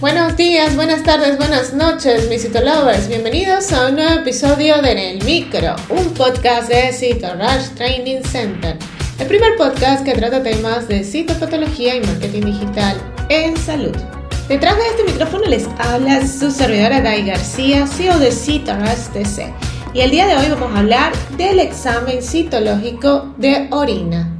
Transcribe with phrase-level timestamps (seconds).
[0.00, 3.06] Buenos días, buenas tardes, buenas noches, mis Citolovers.
[3.06, 8.22] Bienvenidos a un nuevo episodio de En el Micro, un podcast de Cito Rush Training
[8.22, 8.78] Center.
[9.18, 12.96] El primer podcast que trata temas de citopatología y marketing digital
[13.28, 13.94] en salud.
[14.48, 19.52] Detrás de este micrófono les habla su servidora Dai García, CEO de Cito Rush TC.
[19.92, 24.39] Y el día de hoy vamos a hablar del examen citológico de orina.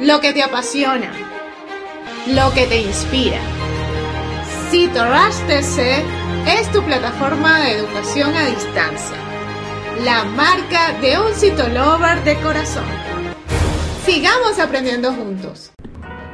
[0.00, 1.10] lo que te apasiona,
[2.28, 3.38] lo que te inspira.
[4.70, 6.04] CitoRush TC
[6.46, 9.16] es tu plataforma de educación a distancia,
[10.04, 12.84] la marca de un citolover de corazón.
[14.06, 15.72] Sigamos aprendiendo juntos.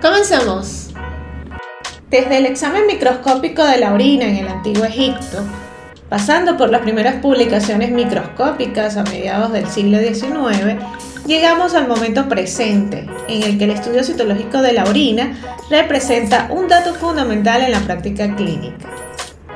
[0.00, 0.88] Comencemos.
[2.10, 5.38] Desde el examen microscópico de la orina en el antiguo Egipto,
[6.08, 10.76] pasando por las primeras publicaciones microscópicas a mediados del siglo XIX,
[11.26, 15.38] Llegamos al momento presente, en el que el estudio citológico de la orina
[15.70, 18.88] representa un dato fundamental en la práctica clínica.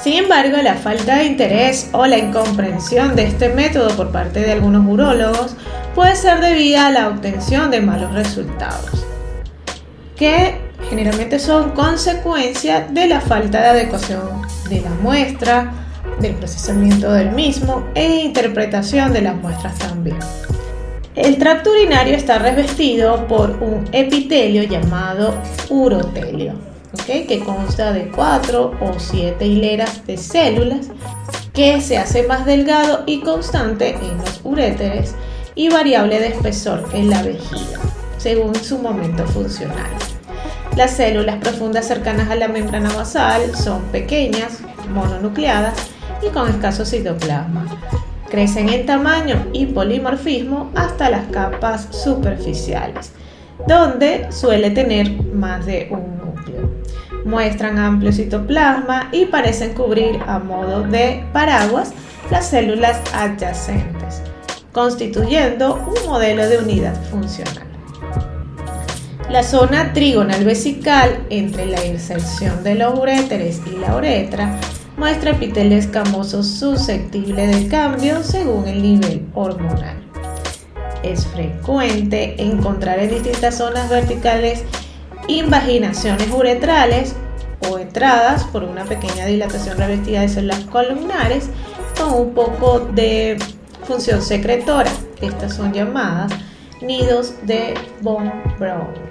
[0.00, 4.52] Sin embargo, la falta de interés o la incomprensión de este método por parte de
[4.52, 5.56] algunos urólogos
[5.96, 9.04] puede ser debida a la obtención de malos resultados,
[10.14, 15.72] que generalmente son consecuencia de la falta de adecuación de la muestra,
[16.20, 20.18] del procesamiento del mismo e interpretación de las muestras también.
[21.18, 25.34] El tracto urinario está revestido por un epitelio llamado
[25.68, 26.52] urotelio,
[27.06, 30.86] que consta de cuatro o siete hileras de células
[31.52, 35.16] que se hace más delgado y constante en los uréteres
[35.56, 37.80] y variable de espesor en la vejiga,
[38.16, 39.90] según su momento funcional.
[40.76, 44.60] Las células profundas cercanas a la membrana basal son pequeñas,
[44.94, 45.74] mononucleadas
[46.22, 47.66] y con escaso citoplasma.
[48.30, 53.12] Crecen en tamaño y polimorfismo hasta las capas superficiales,
[53.66, 56.70] donde suele tener más de un núcleo.
[57.24, 61.92] Muestran amplio citoplasma y parecen cubrir a modo de paraguas
[62.30, 64.22] las células adyacentes,
[64.72, 67.66] constituyendo un modelo de unidad funcional.
[69.30, 74.58] La zona trigonal vesical entre la inserción de los uréteres y la uretra
[74.98, 79.96] muestra epitelio escamoso susceptible de cambio según el nivel hormonal.
[81.04, 84.64] Es frecuente encontrar en distintas zonas verticales
[85.28, 87.14] invaginaciones uretrales
[87.70, 91.48] o entradas por una pequeña dilatación revestida de células columnares
[91.96, 93.38] con un poco de
[93.84, 94.90] función secretora.
[95.20, 96.32] Estas son llamadas
[96.82, 99.07] nidos de von Braun.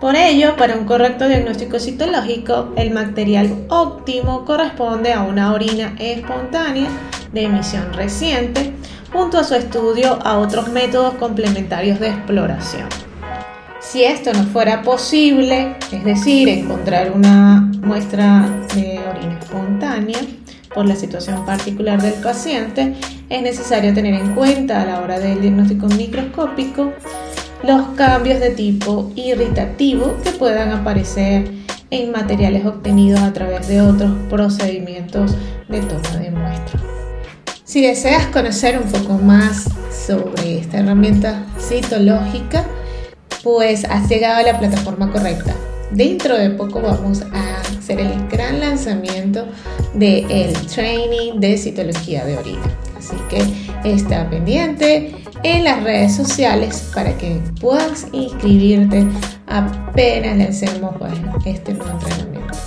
[0.00, 6.88] Por ello, para un correcto diagnóstico citológico, el material óptimo corresponde a una orina espontánea
[7.34, 8.72] de emisión reciente,
[9.12, 12.88] junto a su estudio a otros métodos complementarios de exploración.
[13.80, 20.18] Si esto no fuera posible, es decir, encontrar una muestra de orina espontánea
[20.74, 22.94] por la situación particular del paciente,
[23.28, 26.92] es necesario tener en cuenta a la hora del diagnóstico microscópico
[27.62, 31.50] los cambios de tipo irritativo que puedan aparecer
[31.90, 35.34] en materiales obtenidos a través de otros procedimientos
[35.68, 36.80] de toma de muestra.
[37.64, 39.68] Si deseas conocer un poco más
[40.06, 42.64] sobre esta herramienta citológica,
[43.42, 45.54] pues has llegado a la plataforma correcta.
[45.90, 49.46] Dentro de poco vamos a hacer el gran lanzamiento
[49.94, 52.89] del training de citología de orina.
[53.00, 53.42] Así que
[53.90, 59.06] está pendiente en las redes sociales para que puedas inscribirte
[59.46, 62.58] apenas lancemos bueno, este nuevo entrenamiento.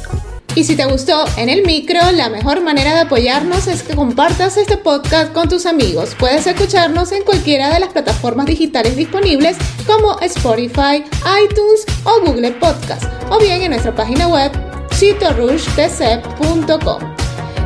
[0.55, 4.57] Y si te gustó en el micro, la mejor manera de apoyarnos es que compartas
[4.57, 6.15] este podcast con tus amigos.
[6.17, 9.55] Puedes escucharnos en cualquiera de las plataformas digitales disponibles
[9.85, 11.03] como Spotify,
[11.43, 14.51] iTunes o Google Podcast, o bien en nuestra página web
[14.93, 17.22] citorushtc.com.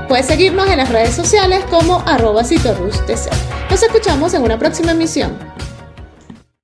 [0.08, 5.57] Puedes seguirnos en las redes sociales como arroba Nos escuchamos en una próxima emisión.